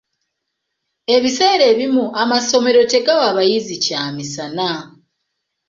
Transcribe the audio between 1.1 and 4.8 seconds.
Ebiseera ebimu amasomero tegawa bayizi kyamisana.